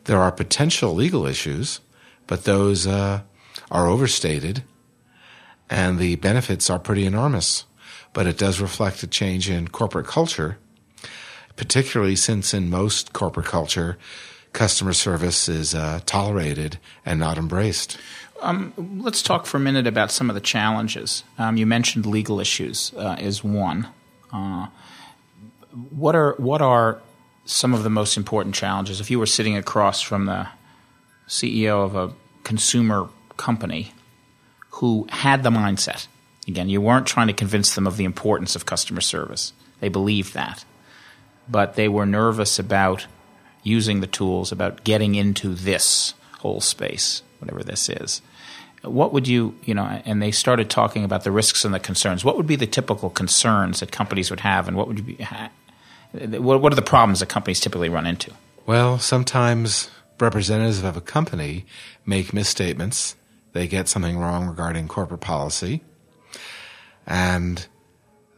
There 0.04 0.20
are 0.20 0.32
potential 0.32 0.94
legal 0.94 1.26
issues, 1.26 1.80
but 2.26 2.44
those 2.44 2.86
uh, 2.86 3.22
are 3.70 3.88
overstated, 3.88 4.62
and 5.68 5.98
the 5.98 6.16
benefits 6.16 6.70
are 6.70 6.78
pretty 6.78 7.06
enormous. 7.06 7.64
But 8.12 8.26
it 8.26 8.38
does 8.38 8.60
reflect 8.60 9.02
a 9.02 9.06
change 9.06 9.50
in 9.50 9.68
corporate 9.68 10.06
culture 10.06 10.58
particularly 11.56 12.16
since 12.16 12.54
in 12.54 12.70
most 12.70 13.12
corporate 13.12 13.46
culture, 13.46 13.98
customer 14.52 14.92
service 14.92 15.48
is 15.48 15.74
uh, 15.74 16.00
tolerated 16.06 16.78
and 17.04 17.18
not 17.18 17.38
embraced. 17.38 17.98
Um, 18.42 19.00
let's 19.02 19.22
talk 19.22 19.46
for 19.46 19.56
a 19.56 19.60
minute 19.60 19.86
about 19.86 20.10
some 20.10 20.28
of 20.30 20.34
the 20.34 20.40
challenges. 20.40 21.24
Um, 21.38 21.56
you 21.56 21.66
mentioned 21.66 22.06
legal 22.06 22.38
issues 22.38 22.92
uh, 22.96 23.16
is 23.18 23.42
one. 23.42 23.88
Uh, 24.32 24.68
what 25.90 26.14
are 26.14 26.34
what 26.36 26.60
are 26.60 27.00
some 27.46 27.72
of 27.72 27.82
the 27.82 27.90
most 27.90 28.16
important 28.16 28.54
challenges? 28.54 29.00
If 29.00 29.10
you 29.10 29.18
were 29.18 29.26
sitting 29.26 29.56
across 29.56 30.02
from 30.02 30.26
the 30.26 30.48
CEO 31.28 31.84
of 31.84 31.96
a 31.96 32.12
consumer 32.44 33.08
company 33.36 33.92
who 34.76 35.06
had 35.10 35.42
the 35.42 35.50
mindset, 35.50 36.06
again, 36.48 36.68
you 36.68 36.80
weren't 36.80 37.06
trying 37.06 37.26
to 37.26 37.32
convince 37.32 37.74
them 37.74 37.86
of 37.86 37.96
the 37.96 38.04
importance 38.04 38.56
of 38.56 38.66
customer 38.66 39.00
service. 39.00 39.52
They 39.80 39.88
believed 39.88 40.34
that 40.34 40.64
but 41.48 41.74
they 41.74 41.88
were 41.88 42.06
nervous 42.06 42.58
about 42.58 43.06
using 43.62 44.00
the 44.00 44.06
tools, 44.06 44.52
about 44.52 44.84
getting 44.84 45.14
into 45.14 45.54
this 45.54 46.14
whole 46.38 46.60
space, 46.60 47.22
whatever 47.38 47.62
this 47.62 47.88
is. 47.88 48.22
What 48.82 49.12
would 49.12 49.26
you, 49.26 49.56
you 49.64 49.74
know, 49.74 49.84
and 50.04 50.22
they 50.22 50.30
started 50.30 50.70
talking 50.70 51.04
about 51.04 51.24
the 51.24 51.32
risks 51.32 51.64
and 51.64 51.74
the 51.74 51.80
concerns. 51.80 52.24
What 52.24 52.36
would 52.36 52.46
be 52.46 52.56
the 52.56 52.66
typical 52.66 53.10
concerns 53.10 53.80
that 53.80 53.90
companies 53.90 54.30
would 54.30 54.40
have, 54.40 54.68
and 54.68 54.76
what 54.76 54.86
would 54.86 54.98
you 54.98 55.04
be, 55.04 55.26
what 56.38 56.72
are 56.72 56.76
the 56.76 56.82
problems 56.82 57.20
that 57.20 57.28
companies 57.28 57.58
typically 57.58 57.88
run 57.88 58.06
into? 58.06 58.32
Well, 58.64 58.98
sometimes 58.98 59.90
representatives 60.20 60.82
of 60.82 60.96
a 60.96 61.00
company 61.00 61.66
make 62.04 62.32
misstatements. 62.32 63.16
They 63.56 63.66
get 63.66 63.88
something 63.88 64.18
wrong 64.18 64.46
regarding 64.46 64.86
corporate 64.86 65.22
policy. 65.22 65.82
And 67.06 67.66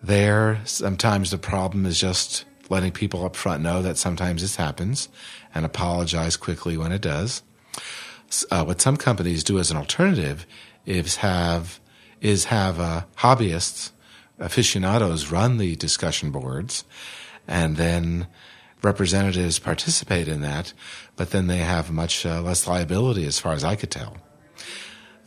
there, 0.00 0.60
sometimes 0.64 1.32
the 1.32 1.38
problem 1.38 1.87
is 1.87 1.98
just 1.98 2.44
letting 2.70 2.92
people 2.92 3.25
up 3.25 3.34
front 3.34 3.60
know 3.60 3.82
that 3.82 3.98
sometimes 3.98 4.42
this 4.42 4.54
happens 4.54 5.08
and 5.52 5.66
apologize 5.66 6.37
quickly 6.37 6.76
when 6.76 6.92
it 6.92 7.02
does. 7.02 7.42
Uh, 8.48 8.62
what 8.62 8.80
some 8.80 8.96
companies 8.96 9.42
do 9.42 9.58
as 9.58 9.72
an 9.72 9.76
alternative 9.76 10.46
is 10.87 11.16
have 11.16 11.80
is 12.20 12.44
have 12.44 12.78
uh, 12.78 13.02
hobbyists, 13.16 13.90
aficionados 14.38 15.32
run 15.32 15.56
the 15.56 15.75
discussion 15.75 16.30
boards, 16.30 16.84
and 17.48 17.76
then 17.76 18.28
representatives 18.82 19.58
participate 19.58 20.28
in 20.28 20.42
that, 20.42 20.72
but 21.16 21.30
then 21.32 21.48
they 21.48 21.58
have 21.58 21.90
much 21.90 22.25
uh, 22.25 22.40
less 22.40 22.68
liability 22.68 23.26
as 23.26 23.40
far 23.40 23.54
as 23.54 23.64
I 23.64 23.75
could 23.75 23.90
tell. 23.90 24.16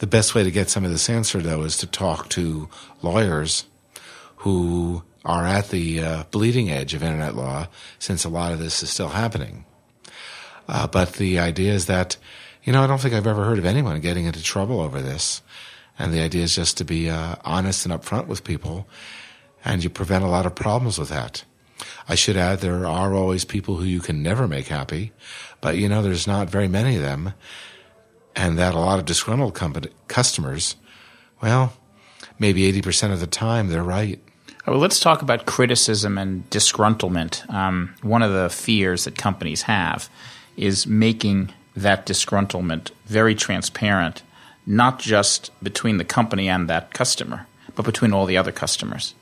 The 0.02 0.08
best 0.08 0.34
way 0.34 0.44
to 0.44 0.50
get 0.50 0.68
some 0.68 0.84
of 0.84 0.90
this 0.90 1.12
answered, 1.12 1.44
though, 1.44 1.62
is 1.62 1.78
to 1.78 1.86
talk 1.86 2.28
to 2.30 2.68
lawyers 3.04 3.66
who 4.38 5.04
are 5.24 5.46
at 5.46 5.70
the 5.70 6.00
uh, 6.00 6.24
bleeding 6.32 6.72
edge 6.72 6.96
of 6.96 7.04
internet 7.04 7.36
law 7.36 7.68
since 8.00 8.26
a 8.26 8.30
lot 8.30 8.52
of 8.52 8.58
this 8.58 8.82
is 8.82 8.90
still 8.90 9.10
happening. 9.10 9.64
Uh, 10.68 10.88
but 10.88 11.14
the 11.14 11.38
idea 11.38 11.72
is 11.72 11.86
that 11.86 12.18
you 12.64 12.74
know, 12.74 12.84
I 12.84 12.88
don't 12.88 13.00
think 13.00 13.14
I've 13.14 13.28
ever 13.28 13.46
heard 13.46 13.60
of 13.60 13.66
anyone 13.66 14.02
getting 14.02 14.26
into 14.26 14.42
trouble 14.42 14.80
over 14.82 15.04
this. 15.04 15.44
And 16.00 16.12
the 16.12 16.22
idea 16.22 16.46
is 16.46 16.56
just 16.56 16.78
to 16.78 16.84
be 16.84 17.08
uh, 17.08 17.36
honest 17.46 17.86
and 17.86 17.94
upfront 17.94 18.26
with 18.26 18.44
people, 18.44 18.88
and 19.64 19.84
you 19.84 19.92
prevent 19.92 20.24
a 20.24 20.30
lot 20.30 20.48
of 20.48 20.56
problems 20.56 20.98
with 20.98 21.10
that. 21.10 21.44
I 22.10 22.16
should 22.16 22.38
add 22.38 22.60
there 22.60 22.88
are 22.88 23.14
always 23.14 23.46
people 23.46 23.76
who 23.76 23.86
you 23.86 24.00
can 24.00 24.24
never 24.24 24.48
make 24.48 24.68
happy, 24.68 25.12
but 25.62 25.78
you 25.78 25.88
know, 25.88 26.02
there's 26.02 26.26
not 26.26 26.50
very 26.50 26.68
many 26.68 26.96
of 26.96 27.04
them, 27.04 27.36
and 28.36 28.58
that 28.58 28.74
a 28.74 28.80
lot 28.80 29.00
of 29.00 29.06
disgruntled 29.06 29.54
company, 29.54 29.90
customers, 30.08 30.76
well, 31.42 31.74
maybe 32.40 32.72
80% 32.72 33.12
of 33.12 33.20
the 33.20 33.28
time 33.28 33.68
they're 33.68 33.84
right. 33.84 34.20
Well, 34.68 34.78
let's 34.78 35.00
talk 35.00 35.22
about 35.22 35.46
criticism 35.46 36.18
and 36.18 36.48
disgruntlement. 36.50 37.50
Um, 37.52 37.96
one 38.02 38.22
of 38.22 38.32
the 38.32 38.50
fears 38.50 39.06
that 39.06 39.18
companies 39.18 39.64
have 39.64 40.10
is 40.56 40.86
making 40.86 41.52
that 41.76 42.06
disgruntlement 42.06 42.92
very 43.06 43.34
transparent, 43.34 44.22
not 44.66 45.00
just 45.00 45.52
between 45.64 45.98
the 45.98 46.06
company 46.06 46.48
and 46.48 46.70
that 46.70 46.94
customer, 46.94 47.48
but 47.76 47.86
between 47.86 48.14
all 48.14 48.26
the 48.26 48.38
other 48.38 48.52
customers. 48.52 49.16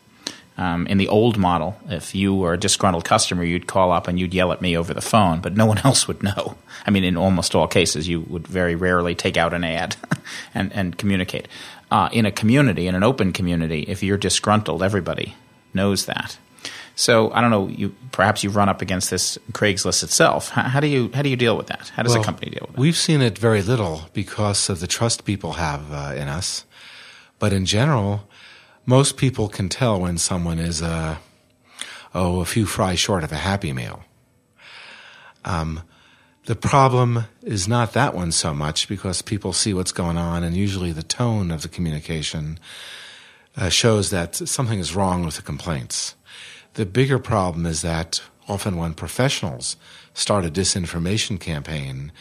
Um, 0.59 0.87
in 0.87 0.97
the 0.97 1.07
old 1.07 1.37
model, 1.37 1.79
if 1.87 2.13
you 2.13 2.35
were 2.35 2.51
a 2.51 2.57
disgruntled 2.59 3.05
customer, 3.05 3.45
you'd 3.45 3.65
call 3.65 3.93
up 3.93 4.09
and 4.09 4.19
you'd 4.19 4.33
yell 4.33 4.51
at 4.51 4.61
me 4.61 4.75
over 4.75 4.93
the 4.93 4.99
phone, 4.99 5.39
but 5.39 5.55
no 5.55 5.65
one 5.65 5.77
else 5.85 6.05
would 6.05 6.21
know. 6.21 6.57
I 6.85 6.91
mean, 6.91 7.05
in 7.05 7.15
almost 7.15 7.55
all 7.55 7.65
cases, 7.65 8.09
you 8.09 8.19
would 8.19 8.45
very 8.45 8.75
rarely 8.75 9.15
take 9.15 9.37
out 9.37 9.53
an 9.53 9.63
ad 9.63 9.95
and, 10.53 10.73
and 10.73 10.97
communicate. 10.97 11.47
Uh, 11.89 12.09
in 12.11 12.25
a 12.25 12.31
community, 12.31 12.87
in 12.87 12.93
an 12.93 13.03
open 13.03 13.31
community, 13.31 13.83
if 13.83 14.03
you're 14.03 14.17
disgruntled, 14.17 14.83
everybody 14.83 15.33
knows 15.73 16.07
that. 16.07 16.37
So 16.93 17.31
I 17.31 17.39
don't 17.39 17.51
know. 17.51 17.69
You 17.69 17.95
perhaps 18.11 18.43
you 18.43 18.49
run 18.49 18.67
up 18.67 18.81
against 18.81 19.09
this 19.09 19.37
Craigslist 19.53 20.03
itself. 20.03 20.49
How, 20.49 20.63
how 20.63 20.79
do 20.81 20.87
you 20.87 21.09
how 21.13 21.21
do 21.21 21.29
you 21.29 21.37
deal 21.37 21.55
with 21.55 21.67
that? 21.67 21.87
How 21.95 22.03
does 22.03 22.11
well, 22.11 22.21
a 22.21 22.25
company 22.25 22.51
deal 22.51 22.65
with 22.67 22.77
it? 22.77 22.79
We've 22.79 22.97
seen 22.97 23.21
it 23.21 23.37
very 23.37 23.61
little 23.61 24.09
because 24.11 24.69
of 24.69 24.81
the 24.81 24.87
trust 24.87 25.23
people 25.23 25.53
have 25.53 25.89
uh, 25.93 26.13
in 26.17 26.27
us, 26.27 26.65
but 27.39 27.53
in 27.53 27.65
general, 27.65 28.27
most 28.85 29.17
people 29.17 29.47
can 29.47 29.69
tell 29.69 29.99
when 29.99 30.17
someone 30.17 30.59
is 30.59 30.81
uh, 30.81 31.17
oh 32.13 32.41
a 32.41 32.45
few 32.45 32.65
fries 32.65 32.99
short 32.99 33.23
of 33.23 33.31
a 33.31 33.37
happy 33.37 33.73
meal. 33.73 34.03
Um, 35.45 35.81
the 36.45 36.55
problem 36.55 37.25
is 37.43 37.67
not 37.67 37.93
that 37.93 38.15
one 38.15 38.31
so 38.31 38.53
much 38.53 38.87
because 38.87 39.21
people 39.21 39.53
see 39.53 39.73
what's 39.73 39.91
going 39.91 40.17
on, 40.17 40.43
and 40.43 40.57
usually 40.57 40.91
the 40.91 41.03
tone 41.03 41.51
of 41.51 41.61
the 41.61 41.69
communication 41.69 42.59
uh, 43.55 43.69
shows 43.69 44.09
that 44.09 44.35
something 44.35 44.79
is 44.79 44.95
wrong 44.95 45.25
with 45.25 45.35
the 45.35 45.41
complaints. 45.41 46.15
The 46.73 46.85
bigger 46.85 47.19
problem 47.19 47.65
is 47.65 47.81
that 47.81 48.21
often 48.47 48.77
when 48.77 48.93
professionals 48.93 49.77
start 50.13 50.45
a 50.45 50.49
disinformation 50.49 51.39
campaign, 51.39 52.11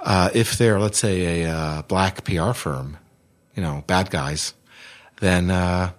uh, 0.00 0.30
if 0.34 0.58
they're, 0.58 0.78
let's 0.78 0.98
say, 0.98 1.42
a 1.42 1.50
uh, 1.50 1.82
black 1.82 2.24
PR 2.24 2.52
firm, 2.52 2.98
you 3.54 3.62
know, 3.62 3.84
bad 3.86 4.10
guys, 4.10 4.52
then 5.20 5.50
uh, 5.50 5.92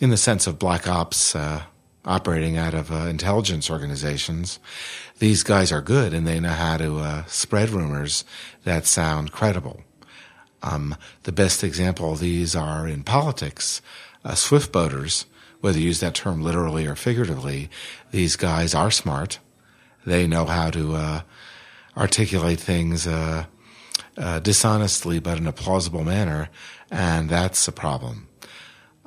in 0.00 0.10
the 0.10 0.16
sense 0.16 0.46
of 0.46 0.58
black 0.58 0.88
ops 0.88 1.34
uh, 1.34 1.62
operating 2.04 2.56
out 2.56 2.74
of 2.74 2.90
uh, 2.90 3.06
intelligence 3.06 3.70
organizations, 3.70 4.58
these 5.18 5.42
guys 5.42 5.70
are 5.70 5.82
good 5.82 6.14
and 6.14 6.26
they 6.26 6.40
know 6.40 6.50
how 6.50 6.76
to 6.76 6.98
uh, 6.98 7.24
spread 7.26 7.70
rumors 7.70 8.24
that 8.64 8.86
sound 8.86 9.32
credible. 9.32 9.82
Um, 10.62 10.96
the 11.22 11.32
best 11.32 11.64
example 11.64 12.12
of 12.12 12.20
these 12.20 12.54
are 12.56 12.86
in 12.86 13.02
politics. 13.02 13.80
swift 14.34 14.72
boaters 14.72 15.26
whether 15.60 15.78
you 15.78 15.86
use 15.86 16.00
that 16.00 16.14
term 16.14 16.42
literally 16.42 16.86
or 16.86 16.96
figuratively, 16.96 17.70
these 18.10 18.36
guys 18.36 18.74
are 18.74 18.90
smart. 18.90 19.38
They 20.06 20.26
know 20.26 20.46
how 20.46 20.70
to 20.70 20.94
uh, 20.94 21.20
articulate 21.96 22.58
things 22.58 23.06
uh, 23.06 23.44
uh, 24.16 24.40
dishonestly, 24.40 25.20
but 25.20 25.38
in 25.38 25.46
a 25.46 25.52
plausible 25.52 26.04
manner, 26.04 26.48
and 26.90 27.28
that's 27.28 27.68
a 27.68 27.72
problem. 27.72 28.26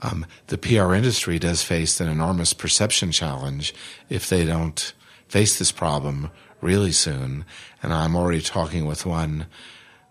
Um, 0.04 0.26
the 0.48 0.58
PR 0.58 0.94
industry 0.94 1.40
does 1.40 1.64
face 1.64 2.00
an 2.02 2.10
enormous 2.10 2.54
perception 2.54 3.12
challenge 3.12 3.74
if 4.10 4.28
they 4.28 4.46
don't 4.46 4.94
face 5.30 5.58
this 5.58 5.72
problem 5.72 6.30
really 6.62 6.92
soon. 6.92 7.46
And 7.82 7.94
I'm 7.94 8.16
already 8.16 8.42
talking 8.42 8.86
with 8.86 9.06
one 9.06 9.48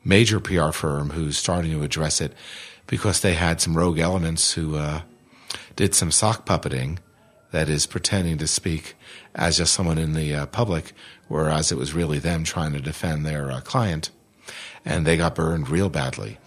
major 0.02 0.40
PR 0.40 0.70
firm 0.70 1.11
who's 1.11 1.37
starting 1.37 1.70
to 1.72 1.83
address 1.83 2.20
it 2.20 2.33
because 2.87 3.20
they 3.20 3.35
had 3.35 3.61
some 3.61 3.76
rogue 3.76 3.98
elements 3.98 4.55
who 4.55 4.76
uh, 4.76 5.02
did 5.76 5.94
some 5.94 6.11
sock 6.11 6.46
puppeting, 6.46 6.98
that 7.52 7.68
is, 7.68 7.87
pretending 7.87 8.38
to 8.38 8.46
speak 8.46 8.94
as 9.35 9.59
just 9.59 9.74
someone 9.74 9.98
in 9.98 10.14
the 10.14 10.35
uh, 10.35 10.46
public, 10.46 10.92
whereas 11.28 11.70
it 11.70 11.78
was 11.78 11.92
really 11.92 12.18
them 12.18 12.44
trying 12.44 12.72
to 12.72 12.81
defend 12.81 13.24
their 13.24 13.50
uh, 13.50 13.61
client, 13.61 14.11
and 14.85 15.07
they 15.07 15.18
got 15.18 15.35
burned 15.35 15.68
real 15.68 15.90
badly. 15.90 16.38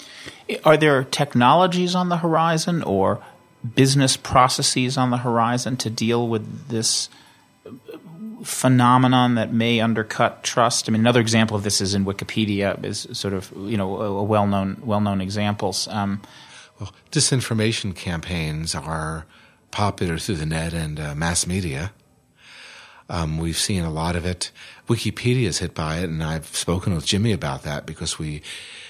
Are 0.63 0.77
there 0.77 1.03
technologies 1.03 1.95
on 1.95 2.09
the 2.09 2.17
horizon 2.17 2.83
or 2.83 3.23
business 3.73 4.17
processes 4.17 4.97
on 4.97 5.11
the 5.11 5.17
horizon 5.17 5.77
to 5.77 5.89
deal 5.89 6.27
with 6.27 6.67
this 6.67 7.09
phenomenon 8.43 9.35
that 9.35 9.51
may 9.53 9.79
undercut 9.79 10.43
trust? 10.43 10.87
I 10.87 10.91
mean, 10.91 11.01
another 11.01 11.21
example 11.21 11.57
of 11.57 11.63
this 11.63 11.81
is 11.81 11.93
in 11.93 12.05
Wikipedia, 12.05 12.83
is 12.83 13.07
sort 13.13 13.33
of 13.33 13.51
you 13.55 13.77
know 13.77 14.01
a 14.01 14.23
well 14.23 14.47
known 14.47 14.81
well 14.83 15.01
known 15.01 15.21
examples. 15.21 15.87
Um, 15.87 16.21
well, 16.79 16.93
disinformation 17.11 17.95
campaigns 17.95 18.75
are 18.75 19.25
popular 19.71 20.17
through 20.17 20.35
the 20.35 20.45
net 20.45 20.73
and 20.73 20.99
uh, 20.99 21.15
mass 21.15 21.47
media. 21.47 21.91
Um, 23.07 23.37
we've 23.37 23.57
seen 23.57 23.83
a 23.83 23.91
lot 23.91 24.15
of 24.15 24.25
it. 24.25 24.51
Wikipedia 24.87 25.45
is 25.45 25.59
hit 25.59 25.75
by 25.75 25.97
it, 25.97 26.05
and 26.05 26.23
I've 26.23 26.47
spoken 26.47 26.95
with 26.95 27.05
Jimmy 27.05 27.31
about 27.31 27.63
that 27.63 27.85
because 27.85 28.17
we 28.17 28.41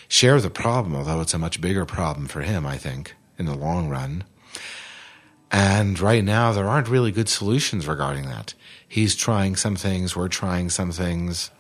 share 0.08 0.40
the 0.40 0.50
problem, 0.50 0.96
although 0.96 1.22
it's 1.22 1.34
a 1.34 1.40
much 1.40 1.60
bigger 1.60 1.86
problem 1.86 2.28
for 2.28 2.42
him, 2.42 2.66
I 2.66 2.78
think, 2.78 3.16
in 3.38 3.46
the 3.46 3.56
long 3.56 3.90
run. 3.90 4.24
And 5.52 6.00
right 6.00 6.24
now, 6.24 6.52
there 6.52 6.68
aren't 6.68 6.88
really 6.88 7.12
good 7.12 7.30
solutions 7.30 7.88
regarding 7.88 8.26
that. 8.26 8.54
He's 8.88 9.16
trying 9.16 9.56
some 9.56 9.76
things, 9.76 10.16
we're 10.16 10.28
trying 10.28 10.70
some 10.70 10.92
things. 10.92 11.52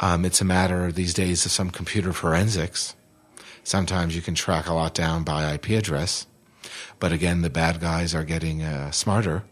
Um, 0.00 0.24
it's 0.24 0.40
a 0.40 0.44
matter 0.44 0.92
these 0.92 1.12
days 1.12 1.44
of 1.44 1.50
some 1.50 1.70
computer 1.70 2.12
forensics 2.12 2.94
Sometimes 3.68 4.16
you 4.16 4.22
can 4.22 4.34
track 4.34 4.66
a 4.66 4.72
lot 4.72 4.94
down 4.94 5.24
by 5.24 5.52
IP 5.52 5.68
address, 5.72 6.26
but 6.98 7.12
again, 7.12 7.42
the 7.42 7.50
bad 7.50 7.80
guys 7.80 8.14
are 8.14 8.24
getting 8.24 8.62
uh, 8.62 8.90
smarter. 8.92 9.44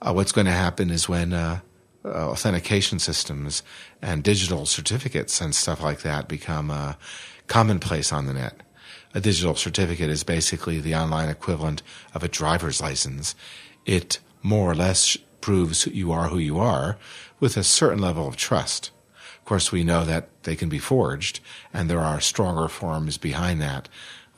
Uh, 0.00 0.14
what's 0.14 0.32
going 0.32 0.46
to 0.46 0.50
happen 0.50 0.88
is 0.88 1.10
when 1.10 1.34
uh, 1.34 1.60
uh, 2.06 2.30
authentication 2.30 2.98
systems 2.98 3.62
and 4.00 4.24
digital 4.24 4.64
certificates 4.64 5.42
and 5.42 5.54
stuff 5.54 5.82
like 5.82 6.00
that 6.00 6.26
become 6.26 6.70
uh, 6.70 6.94
commonplace 7.48 8.14
on 8.14 8.24
the 8.24 8.32
net. 8.32 8.58
A 9.14 9.20
digital 9.20 9.54
certificate 9.54 10.10
is 10.10 10.24
basically 10.24 10.80
the 10.80 10.94
online 10.94 11.28
equivalent 11.28 11.82
of 12.14 12.22
a 12.22 12.28
driver's 12.28 12.80
license. 12.80 13.34
It 13.84 14.18
more 14.42 14.70
or 14.70 14.74
less 14.74 15.16
proves 15.40 15.86
you 15.86 16.12
are 16.12 16.28
who 16.28 16.38
you 16.38 16.58
are 16.58 16.96
with 17.40 17.56
a 17.56 17.64
certain 17.64 17.98
level 17.98 18.26
of 18.26 18.36
trust. 18.36 18.90
Of 19.38 19.44
course, 19.44 19.72
we 19.72 19.84
know 19.84 20.04
that 20.04 20.28
they 20.44 20.56
can 20.56 20.68
be 20.68 20.78
forged, 20.78 21.40
and 21.74 21.90
there 21.90 22.00
are 22.00 22.20
stronger 22.20 22.68
forms 22.68 23.18
behind 23.18 23.60
that, 23.60 23.88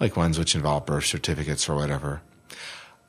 like 0.00 0.16
ones 0.16 0.38
which 0.38 0.54
involve 0.54 0.86
birth 0.86 1.04
certificates 1.04 1.68
or 1.68 1.76
whatever. 1.76 2.22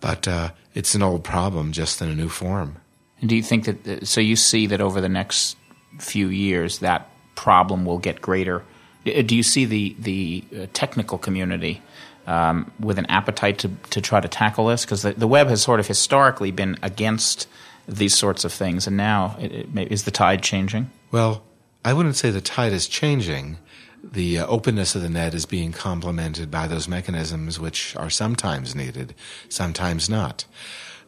But 0.01 0.27
uh, 0.27 0.51
it's 0.73 0.93
an 0.93 1.01
old 1.01 1.23
problem, 1.23 1.71
just 1.71 2.01
in 2.01 2.09
a 2.09 2.15
new 2.15 2.29
form. 2.29 2.77
And 3.21 3.29
do 3.29 3.35
you 3.35 3.43
think 3.43 3.65
that? 3.65 3.87
Uh, 3.87 4.05
so 4.05 4.19
you 4.19 4.35
see 4.35 4.67
that 4.67 4.81
over 4.81 4.99
the 4.99 5.09
next 5.09 5.55
few 5.99 6.27
years, 6.27 6.79
that 6.79 7.09
problem 7.35 7.85
will 7.85 7.97
get 7.97 8.21
greater. 8.21 8.63
Uh, 9.05 9.21
do 9.21 9.35
you 9.35 9.43
see 9.43 9.65
the 9.65 9.95
the 9.99 10.43
uh, 10.55 10.65
technical 10.73 11.17
community 11.17 11.81
um, 12.27 12.71
with 12.79 12.97
an 12.97 13.05
appetite 13.07 13.59
to 13.59 13.69
to 13.89 14.01
try 14.01 14.19
to 14.19 14.27
tackle 14.27 14.67
this? 14.67 14.85
Because 14.85 15.01
the, 15.03 15.13
the 15.13 15.27
web 15.27 15.47
has 15.47 15.61
sort 15.61 15.79
of 15.79 15.87
historically 15.87 16.51
been 16.51 16.77
against 16.81 17.47
these 17.87 18.15
sorts 18.15 18.43
of 18.43 18.51
things, 18.51 18.87
and 18.87 18.97
now 18.97 19.35
it, 19.39 19.51
it, 19.51 19.91
is 19.91 20.03
the 20.03 20.11
tide 20.11 20.41
changing? 20.41 20.89
Well, 21.11 21.43
I 21.83 21.93
wouldn't 21.93 22.15
say 22.15 22.31
the 22.31 22.41
tide 22.41 22.73
is 22.73 22.87
changing. 22.87 23.57
The 24.03 24.39
uh, 24.39 24.47
openness 24.47 24.95
of 24.95 25.01
the 25.01 25.09
net 25.09 25.33
is 25.33 25.45
being 25.45 25.71
complemented 25.71 26.51
by 26.51 26.67
those 26.67 26.87
mechanisms 26.87 27.59
which 27.59 27.95
are 27.95 28.09
sometimes 28.09 28.75
needed, 28.75 29.15
sometimes 29.49 30.09
not. 30.09 30.45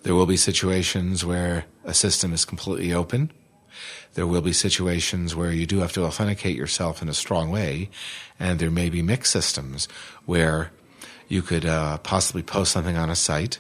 There 0.04 0.16
will 0.16 0.26
be 0.26 0.38
situations 0.38 1.26
where 1.26 1.66
a 1.84 1.94
system 1.94 2.34
is 2.34 2.46
completely 2.46 2.94
open. 2.94 3.32
There 4.14 4.28
will 4.28 4.42
be 4.42 4.54
situations 4.54 5.36
where 5.36 5.52
you 5.52 5.66
do 5.66 5.80
have 5.80 5.94
to 5.94 6.06
authenticate 6.06 6.56
yourself 6.56 7.02
in 7.02 7.10
a 7.10 7.14
strong 7.14 7.50
way, 7.50 7.90
and 8.40 8.60
there 8.60 8.72
may 8.72 8.90
be 8.90 9.02
mixed 9.02 9.32
systems 9.32 9.88
where 10.26 10.72
you 11.28 11.42
could 11.42 11.66
uh, 11.66 11.98
possibly 12.00 12.44
post 12.44 12.72
something 12.72 12.98
on 12.98 13.10
a 13.10 13.16
site 13.16 13.60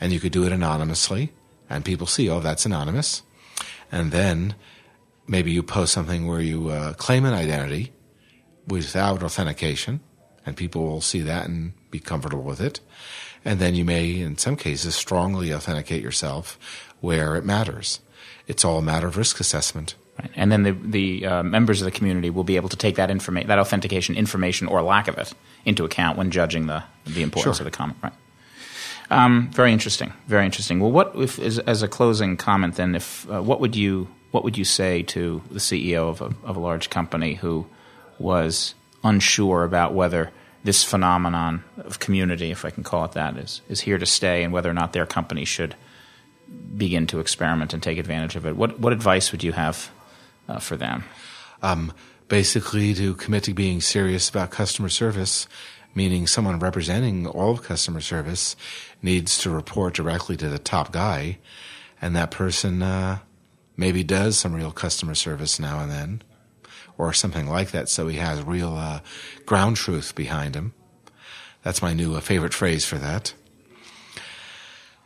and 0.00 0.12
you 0.12 0.20
could 0.20 0.32
do 0.32 0.44
it 0.44 0.52
anonymously, 0.52 1.32
and 1.70 1.84
people 1.84 2.08
see, 2.08 2.28
oh, 2.28 2.40
that's 2.40 2.66
anonymous. 2.66 3.22
And 3.92 4.10
then 4.10 4.56
maybe 5.28 5.52
you 5.52 5.62
post 5.62 5.92
something 5.92 6.26
where 6.26 6.40
you 6.40 6.70
uh, 6.70 6.94
claim 6.94 7.24
an 7.24 7.34
identity 7.34 7.92
without 8.66 9.22
authentication, 9.22 10.00
and 10.44 10.56
people 10.56 10.82
will 10.82 11.00
see 11.00 11.20
that 11.20 11.46
and 11.46 11.72
be 11.90 12.00
comfortable 12.00 12.42
with 12.42 12.60
it. 12.60 12.80
And 13.44 13.60
then 13.60 13.74
you 13.74 13.84
may, 13.84 14.20
in 14.20 14.38
some 14.38 14.56
cases, 14.56 14.94
strongly 14.94 15.52
authenticate 15.54 16.02
yourself 16.02 16.58
where 17.00 17.36
it 17.36 17.44
matters. 17.44 18.00
It's 18.46 18.64
all 18.64 18.78
a 18.78 18.82
matter 18.82 19.06
of 19.06 19.16
risk 19.16 19.40
assessment. 19.40 19.94
Right. 20.18 20.30
And 20.36 20.52
then 20.52 20.62
the, 20.62 20.72
the 20.72 21.26
uh, 21.26 21.42
members 21.42 21.80
of 21.80 21.86
the 21.86 21.90
community 21.90 22.28
will 22.28 22.44
be 22.44 22.56
able 22.56 22.68
to 22.68 22.76
take 22.76 22.96
that 22.96 23.10
information, 23.10 23.48
that 23.48 23.58
authentication 23.58 24.14
information 24.14 24.68
or 24.68 24.82
lack 24.82 25.08
of 25.08 25.16
it, 25.16 25.32
into 25.64 25.84
account 25.84 26.18
when 26.18 26.30
judging 26.30 26.66
the, 26.66 26.84
the 27.06 27.22
importance 27.22 27.56
Sure. 27.56 27.66
of 27.66 27.72
the 27.72 27.76
comment. 27.76 27.98
Right. 28.02 28.12
Um, 29.10 29.50
very 29.52 29.72
interesting. 29.72 30.12
Very 30.26 30.44
interesting. 30.44 30.80
Well, 30.80 30.90
what 30.90 31.12
if, 31.16 31.38
as, 31.38 31.58
as 31.60 31.82
a 31.82 31.88
closing 31.88 32.36
comment, 32.36 32.76
then, 32.76 32.94
if 32.94 33.30
uh, 33.30 33.42
what 33.42 33.60
would 33.60 33.76
you 33.76 34.08
what 34.30 34.44
would 34.44 34.56
you 34.56 34.64
say 34.64 35.02
to 35.02 35.42
the 35.50 35.58
CEO 35.58 36.08
of 36.08 36.22
a, 36.22 36.32
of 36.46 36.56
a 36.56 36.60
large 36.60 36.88
company 36.88 37.34
who 37.34 37.66
was 38.18 38.74
unsure 39.04 39.64
about 39.64 39.92
whether 39.92 40.30
this 40.64 40.82
phenomenon 40.82 41.62
of 41.76 41.98
community, 41.98 42.50
if 42.50 42.64
I 42.64 42.70
can 42.70 42.82
call 42.82 43.04
it 43.04 43.12
that, 43.12 43.36
is 43.36 43.60
is 43.68 43.80
here 43.80 43.98
to 43.98 44.06
stay, 44.06 44.42
and 44.42 44.52
whether 44.52 44.70
or 44.70 44.74
not 44.74 44.92
their 44.94 45.06
company 45.06 45.44
should 45.44 45.74
begin 46.76 47.06
to 47.08 47.20
experiment 47.20 47.72
and 47.74 47.82
take 47.82 47.98
advantage 47.98 48.36
of 48.36 48.46
it? 48.46 48.56
What 48.56 48.80
what 48.80 48.92
advice 48.92 49.32
would 49.32 49.44
you 49.44 49.52
have 49.52 49.90
uh, 50.48 50.58
for 50.58 50.76
them? 50.76 51.04
Um, 51.62 51.92
basically, 52.28 52.94
to 52.94 53.14
commit 53.14 53.44
to 53.44 53.54
being 53.54 53.80
serious 53.80 54.28
about 54.28 54.50
customer 54.50 54.88
service, 54.88 55.46
meaning 55.94 56.26
someone 56.26 56.58
representing 56.58 57.26
all 57.26 57.52
of 57.52 57.62
customer 57.62 58.00
service 58.00 58.56
needs 59.02 59.38
to 59.38 59.50
report 59.50 59.94
directly 59.94 60.36
to 60.36 60.48
the 60.48 60.58
top 60.58 60.92
guy, 60.92 61.38
and 62.00 62.16
that 62.16 62.30
person 62.30 62.82
uh, 62.82 63.18
maybe 63.76 64.02
does 64.02 64.38
some 64.38 64.54
real 64.54 64.72
customer 64.72 65.14
service 65.14 65.60
now 65.60 65.80
and 65.80 65.90
then, 65.90 66.22
or 66.98 67.12
something 67.12 67.48
like 67.48 67.70
that, 67.70 67.88
so 67.88 68.08
he 68.08 68.16
has 68.16 68.42
real 68.42 68.74
uh, 68.74 69.00
ground 69.46 69.76
truth 69.76 70.14
behind 70.14 70.54
him. 70.54 70.72
That's 71.62 71.82
my 71.82 71.94
new 71.94 72.14
uh, 72.14 72.20
favorite 72.20 72.54
phrase 72.54 72.84
for 72.84 72.98
that. 72.98 73.34